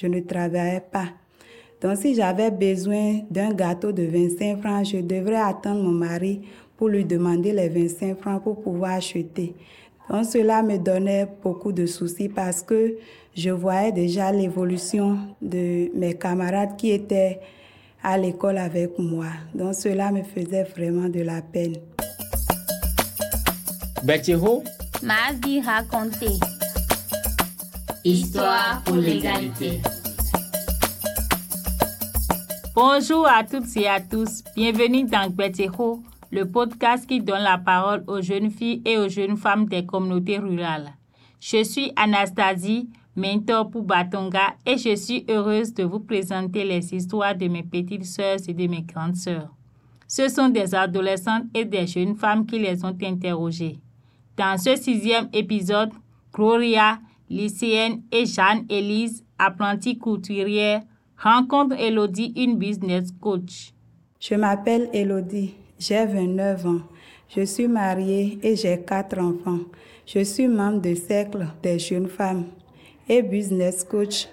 [0.00, 1.08] je ne travaillais pas.
[1.80, 6.42] Donc si j'avais besoin d'un gâteau de 25 francs, je devrais attendre mon mari
[6.76, 9.54] pour lui demander les 25 francs pour pouvoir acheter.
[10.08, 12.96] Donc cela me donnait beaucoup de soucis parce que
[13.34, 17.40] je voyais déjà l'évolution de mes camarades qui étaient
[18.02, 19.26] à l'école avec moi.
[19.54, 21.76] Donc cela me faisait vraiment de la peine.
[24.02, 24.64] Betty-Ho,
[25.02, 26.38] Ma vie racontée.
[28.02, 29.82] Histoire pour l'égalité.
[32.74, 34.42] Bonjour à toutes et à tous.
[34.56, 39.36] Bienvenue dans Betty-Ho, le podcast qui donne la parole aux jeunes filles et aux jeunes
[39.36, 40.94] femmes des communautés rurales.
[41.40, 47.34] Je suis Anastasie, mentor pour Batonga, et je suis heureuse de vous présenter les histoires
[47.34, 49.54] de mes petites sœurs et de mes grandes sœurs.
[50.08, 53.78] Ce sont des adolescentes et des jeunes femmes qui les ont interrogées.
[54.38, 55.90] Dans ce sixième épisode,
[56.32, 56.98] Gloria,
[57.30, 60.82] lycéenne, et Jeanne-Élise, apprentie couturière,
[61.16, 63.72] rencontrent Elodie, une business coach.
[64.18, 66.80] Je m'appelle Elodie, j'ai 29 ans.
[67.28, 69.60] Je suis mariée et j'ai quatre enfants.
[70.04, 72.46] Je suis membre de cercle des jeunes femmes
[73.08, 74.28] et business coach.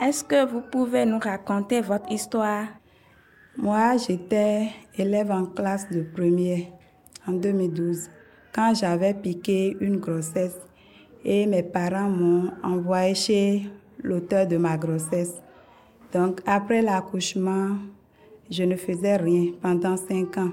[0.00, 2.66] Est-ce que vous pouvez nous raconter votre histoire?
[3.56, 6.66] Moi, j'étais élève en classe de première
[7.26, 8.08] en 2012
[8.54, 10.56] quand j'avais piqué une grossesse
[11.24, 13.62] et mes parents m'ont envoyé chez
[14.02, 15.40] l'auteur de ma grossesse.
[16.12, 17.76] Donc après l'accouchement,
[18.50, 20.50] je ne faisais rien pendant cinq ans.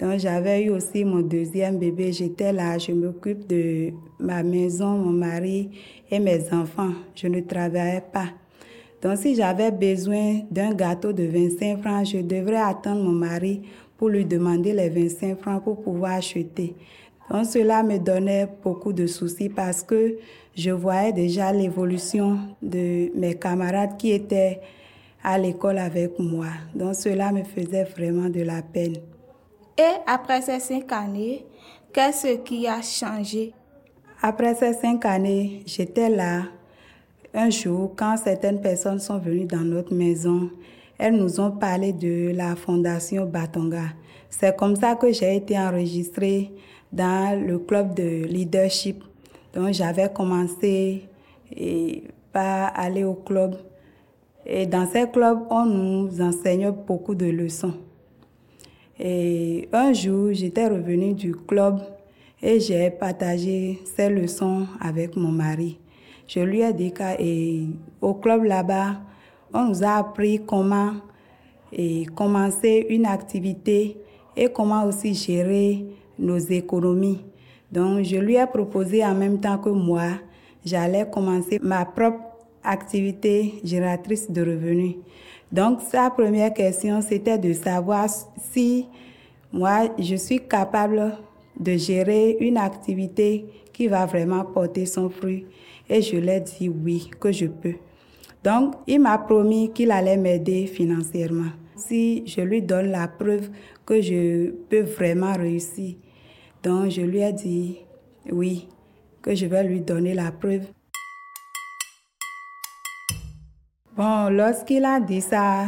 [0.00, 2.12] Donc j'avais eu aussi mon deuxième bébé.
[2.12, 5.70] J'étais là, je m'occupe de ma maison, mon mari
[6.10, 6.92] et mes enfants.
[7.14, 8.28] Je ne travaillais pas.
[9.02, 13.62] Donc si j'avais besoin d'un gâteau de 25 francs, je devrais attendre mon mari
[13.96, 16.74] pour lui demander les 25 francs pour pouvoir acheter.
[17.30, 20.16] Donc cela me donnait beaucoup de soucis parce que
[20.54, 24.60] je voyais déjà l'évolution de mes camarades qui étaient
[25.22, 26.46] à l'école avec moi.
[26.74, 28.96] Donc cela me faisait vraiment de la peine.
[29.76, 31.44] Et après ces cinq années,
[31.92, 33.52] qu'est-ce qui a changé?
[34.22, 36.44] Après ces cinq années, j'étais là.
[37.34, 40.48] Un jour, quand certaines personnes sont venues dans notre maison,
[40.96, 43.88] elles nous ont parlé de la fondation Batonga.
[44.30, 46.52] C'est comme ça que j'ai été enregistrée
[46.92, 49.02] dans le club de leadership.
[49.54, 51.04] Donc j'avais commencé
[51.54, 53.56] et par aller au club.
[54.44, 57.74] Et dans ces clubs, on nous enseigne beaucoup de leçons.
[58.98, 61.80] Et un jour, j'étais revenue du club
[62.42, 65.78] et j'ai partagé ces leçons avec mon mari.
[66.26, 68.96] Je lui ai dit qu'au club là-bas,
[69.52, 70.94] on nous a appris comment
[71.72, 73.96] et commencer une activité
[74.36, 75.84] et comment aussi gérer
[76.18, 77.24] nos économies.
[77.70, 80.10] Donc, je lui ai proposé en même temps que moi,
[80.64, 82.20] j'allais commencer ma propre
[82.62, 84.96] activité génératrice de revenus.
[85.50, 88.08] Donc, sa première question, c'était de savoir
[88.52, 88.86] si
[89.52, 91.16] moi, je suis capable
[91.58, 95.46] de gérer une activité qui va vraiment porter son fruit.
[95.88, 97.74] Et je lui ai dit oui, que je peux.
[98.42, 101.50] Donc, il m'a promis qu'il allait m'aider financièrement.
[101.76, 103.50] Si je lui donne la preuve
[103.84, 105.94] que je peux vraiment réussir,
[106.66, 107.78] donc je lui ai dit
[108.32, 108.66] oui,
[109.22, 110.66] que je vais lui donner la preuve.
[113.96, 115.66] Bon, lorsqu'il a dit ça,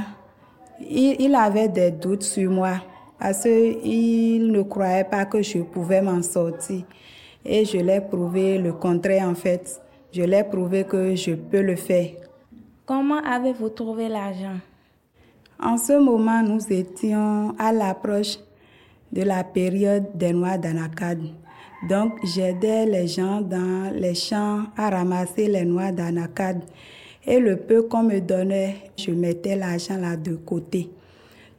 [0.81, 2.82] il, avait des doutes sur moi
[3.16, 6.82] parce qu'il ne croyait pas que je pouvais m'en sortir.
[7.44, 9.80] Et je l'ai prouvé le contraire en fait.
[10.12, 12.10] Je l'ai prouvé que je peux le faire.
[12.84, 14.59] Comment avez-vous trouvé l'argent?
[15.62, 18.38] En ce moment, nous étions à l'approche
[19.12, 21.22] de la période des noix d'anacade.
[21.88, 26.62] Donc, j'aidais les gens dans les champs à ramasser les noix d'anacade.
[27.26, 30.91] Et le peu qu'on me donnait, je mettais l'argent là de côté.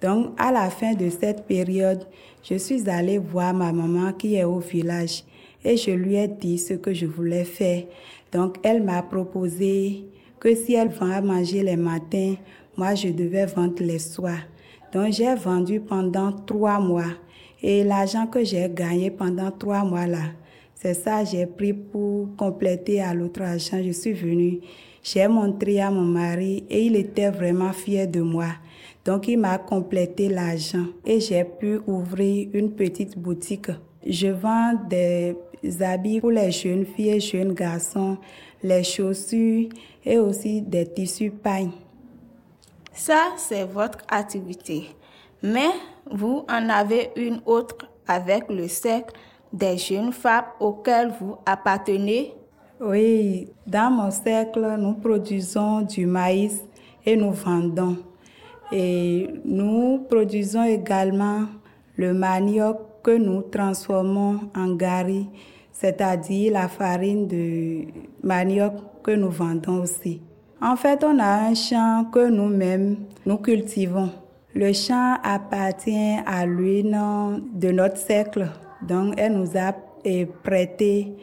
[0.01, 2.05] Donc, à la fin de cette période,
[2.43, 5.23] je suis allée voir ma maman qui est au village
[5.63, 7.83] et je lui ai dit ce que je voulais faire.
[8.31, 10.05] Donc, elle m'a proposé
[10.39, 12.35] que si elle vend à manger les matins,
[12.77, 14.43] moi, je devais vendre les soirs.
[14.93, 17.11] Donc, j'ai vendu pendant trois mois.
[17.61, 20.31] Et l'argent que j'ai gagné pendant trois mois là,
[20.75, 23.81] c'est ça j'ai pris pour compléter à l'autre argent.
[23.83, 24.61] Je suis venue
[25.03, 28.47] j'ai montré à mon mari et il était vraiment fier de moi.
[29.05, 33.71] Donc il m'a complété l'argent et j'ai pu ouvrir une petite boutique.
[34.05, 35.35] Je vends des
[35.81, 38.17] habits pour les jeunes filles et jeunes garçons,
[38.61, 39.69] les chaussures
[40.05, 41.71] et aussi des tissus paille.
[42.93, 44.89] Ça, c'est votre activité.
[45.41, 45.69] Mais
[46.11, 49.15] vous en avez une autre avec le cercle
[49.51, 52.33] des jeunes femmes auxquelles vous appartenez?
[52.81, 56.63] Oui, dans mon cercle, nous produisons du maïs
[57.05, 57.97] et nous vendons.
[58.71, 61.45] Et nous produisons également
[61.95, 65.27] le manioc que nous transformons en gari,
[65.71, 67.85] c'est-à-dire la farine de
[68.23, 68.73] manioc
[69.03, 70.21] que nous vendons aussi.
[70.61, 74.11] En fait, on a un champ que nous-mêmes, nous cultivons.
[74.55, 76.97] Le champ appartient à l'une
[77.53, 78.49] de notre cercle,
[78.81, 79.73] donc elle nous a
[80.43, 81.13] prêté.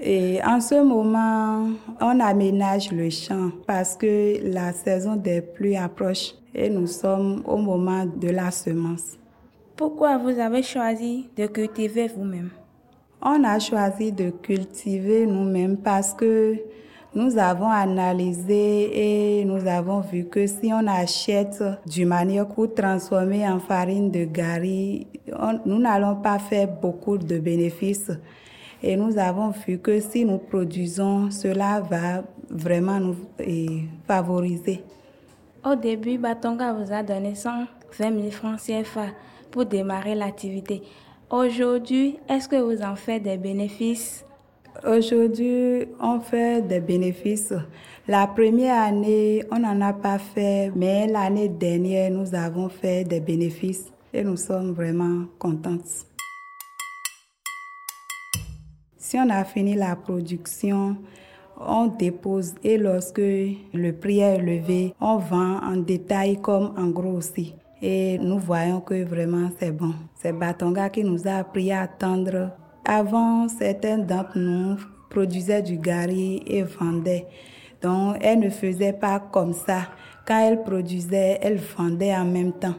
[0.00, 1.68] Et en ce moment,
[2.00, 7.58] on aménage le champ parce que la saison des pluies approche et nous sommes au
[7.58, 9.18] moment de la semence.
[9.76, 12.50] Pourquoi vous avez choisi de cultiver vous-même?
[13.20, 16.56] On a choisi de cultiver nous-mêmes parce que
[17.14, 23.48] nous avons analysé et nous avons vu que si on achète du manioc pour transformer
[23.48, 25.08] en farine de gari,
[25.66, 28.12] nous n'allons pas faire beaucoup de bénéfices.
[28.82, 33.16] Et nous avons vu que si nous produisons, cela va vraiment nous
[34.06, 34.84] favoriser.
[35.64, 37.66] Au début, Batonga vous a donné 120
[37.98, 39.06] 000 francs CFA
[39.50, 40.82] pour démarrer l'activité.
[41.28, 44.24] Aujourd'hui, est-ce que vous en faites des bénéfices?
[44.86, 47.52] Aujourd'hui, on fait des bénéfices.
[48.08, 53.20] La première année, on n'en a pas fait, mais l'année dernière, nous avons fait des
[53.20, 56.06] bénéfices et nous sommes vraiment contents.
[58.96, 60.96] Si on a fini la production,
[61.58, 67.18] on dépose et lorsque le prix est élevé, on vend en détail comme en gros
[67.18, 67.54] aussi.
[67.82, 69.92] Et nous voyons que vraiment c'est bon.
[70.14, 72.50] C'est Batonga qui nous a appris à attendre.
[72.84, 74.76] Avant, certains d'entre nous
[75.08, 77.26] produisaient du gari et vendaient.
[77.82, 79.88] Donc, elles ne faisaient pas comme ça.
[80.26, 82.76] Quand elles produisaient, elles vendaient en même temps.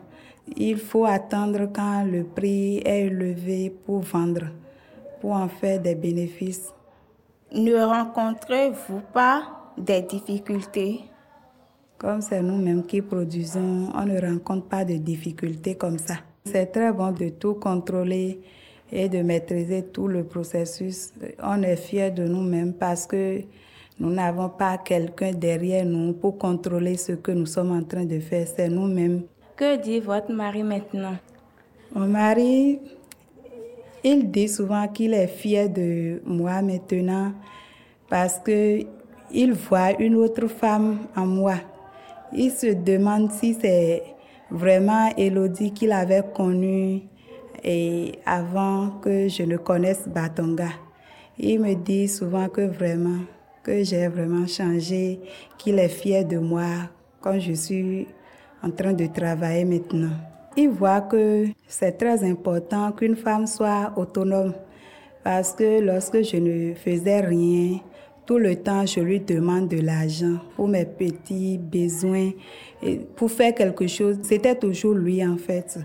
[0.56, 4.48] Il faut attendre quand le prix est élevé pour vendre,
[5.20, 6.74] pour en faire des bénéfices.
[7.54, 9.44] Ne rencontrez-vous pas
[9.78, 11.02] des difficultés?
[11.98, 16.16] Comme c'est nous-mêmes qui produisons, on ne rencontre pas de difficultés comme ça.
[16.46, 18.42] C'est très bon de tout contrôler
[18.92, 21.14] et de maîtriser tout le processus.
[21.42, 23.42] On est fiers de nous-mêmes parce que
[24.00, 28.20] nous n'avons pas quelqu'un derrière nous pour contrôler ce que nous sommes en train de
[28.20, 28.48] faire.
[28.48, 29.24] C'est nous-mêmes.
[29.56, 31.16] Que dit votre mari maintenant?
[31.94, 32.80] Mon mari,
[34.04, 37.34] il dit souvent qu'il est fier de moi maintenant
[38.10, 38.80] parce que
[39.34, 41.56] il voit une autre femme en moi.
[42.34, 44.04] Il se demande si c'est
[44.50, 47.04] vraiment Elodie qu'il avait connue
[47.64, 50.70] et avant que je ne connaisse Batonga.
[51.38, 53.20] Il me dit souvent que vraiment,
[53.64, 55.20] que j'ai vraiment changé,
[55.58, 58.08] qu'il est fier de moi quand je suis
[58.64, 60.12] en train de travailler maintenant.
[60.58, 64.54] Il voit que c'est très important qu'une femme soit autonome
[65.24, 67.80] parce que lorsque je ne faisais rien,
[68.26, 72.32] tout le temps, je lui demande de l'argent pour mes petits besoins.
[73.16, 75.80] Pour faire quelque chose, c'était toujours lui en fait.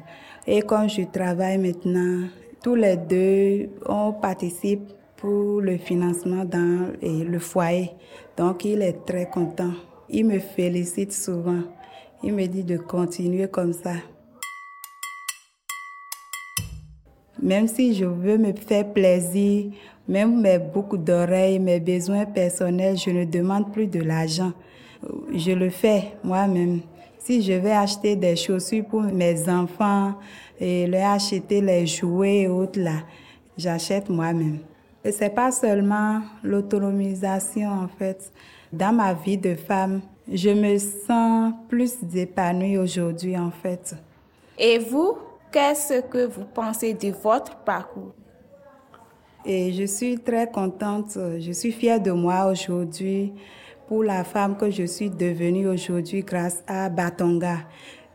[0.49, 2.29] Et quand je travaille maintenant,
[2.63, 7.91] tous les deux, on participe pour le financement dans le foyer.
[8.37, 9.73] Donc, il est très content.
[10.09, 11.63] Il me félicite souvent.
[12.23, 13.95] Il me dit de continuer comme ça.
[17.43, 19.73] Même si je veux me faire plaisir,
[20.09, 24.53] même mes boucles d'oreilles, mes besoins personnels, je ne demande plus de l'argent.
[25.35, 26.81] Je le fais moi-même.
[27.27, 30.15] Si je vais acheter des chaussures pour mes enfants
[30.61, 33.03] et leur acheter les jouets et autres là,
[33.59, 34.61] j'achète moi-même.
[35.05, 38.31] Et c'est pas seulement l'autonomisation en fait.
[38.73, 43.97] Dans ma vie de femme, je me sens plus épanouie aujourd'hui en fait.
[44.57, 45.17] Et vous,
[45.51, 48.15] Qu'est-ce que vous pensez de votre parcours?
[49.45, 53.33] Et je suis très contente, je suis fière de moi aujourd'hui
[53.87, 57.59] pour la femme que je suis devenue aujourd'hui grâce à Batonga.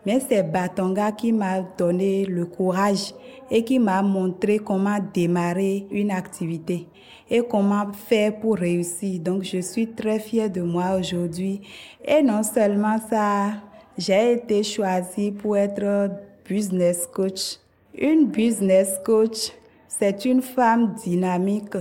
[0.06, 3.14] Mais c'est Batonga qui m'a donné le courage
[3.50, 6.88] et qui m'a montré comment démarrer une activité
[7.30, 9.20] et comment faire pour réussir.
[9.20, 11.62] Donc je suis très fière de moi aujourd'hui.
[12.04, 13.52] Et non seulement ça,
[13.98, 16.12] j'ai été choisie pour être
[16.48, 17.58] business coach.
[17.98, 19.52] Une business coach,
[19.88, 21.78] c'est une femme dynamique,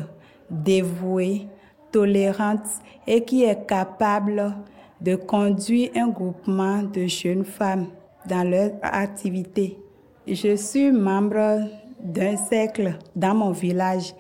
[0.51, 1.47] dévouée,
[1.91, 2.67] tolérante
[3.07, 4.55] et qui est capable
[5.01, 7.87] de conduire un groupement de jeunes femmes
[8.29, 9.79] dans leur activité.
[10.27, 11.69] Je suis membre
[12.03, 14.15] d'un cercle dans mon village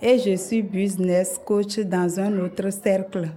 [0.00, 3.30] et je suis business coach dans un autre cercle.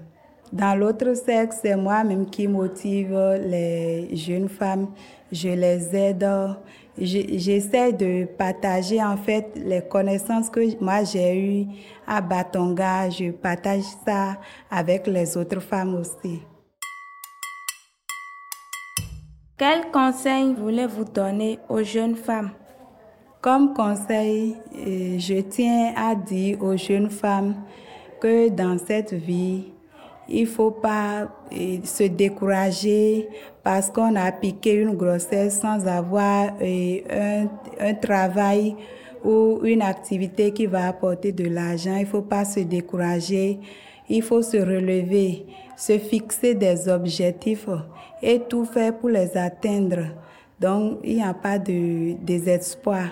[0.52, 4.88] Dans l'autre cercle, c'est moi-même qui motive les jeunes femmes
[5.32, 6.28] je les aide
[7.00, 11.68] j'essaie de partager en fait les connaissances que moi j'ai eues
[12.08, 13.10] à Batonga.
[13.10, 14.38] Je partage ça
[14.70, 16.42] avec les autres femmes aussi.
[19.58, 22.52] Quels conseils voulez-vous donner aux jeunes femmes?
[23.42, 27.56] Comme conseil, euh, je tiens à dire aux jeunes femmes
[28.20, 29.72] que dans cette vie,
[30.30, 33.28] il faut pas euh, se décourager
[33.64, 37.48] parce qu'on a piqué une grossesse sans avoir euh, un,
[37.80, 38.76] un, travail
[39.24, 41.98] ou une activité qui va apporter de l'argent.
[42.00, 43.60] Il faut pas se décourager.
[44.08, 45.46] Il faut se relever,
[45.76, 47.68] se fixer des objectifs
[48.22, 50.08] et tout faire pour les atteindre.
[50.60, 53.10] Donc, il n'y a pas de désespoir.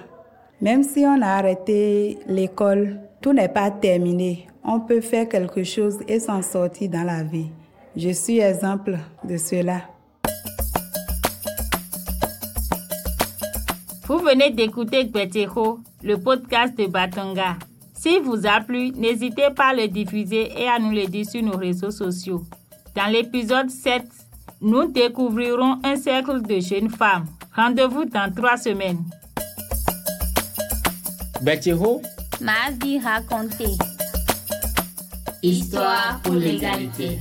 [0.59, 4.47] Même si on a arrêté l'école, tout n'est pas terminé.
[4.63, 7.49] On peut faire quelque chose et s'en sortir dans la vie.
[7.95, 9.81] Je suis exemple de cela.
[14.05, 17.57] Vous venez d'écouter Gbeteho, le podcast de Batonga.
[17.93, 21.41] S'il vous a plu, n'hésitez pas à le diffuser et à nous le dire sur
[21.43, 22.43] nos réseaux sociaux.
[22.95, 24.03] Dans l'épisode 7,
[24.61, 27.25] nous découvrirons un cercle de jeunes femmes.
[27.55, 29.03] Rendez-vous dans trois semaines.
[31.41, 32.01] Betiho,
[32.39, 33.75] Ma vie racontée.
[35.41, 37.19] Histoire pour l'égalité.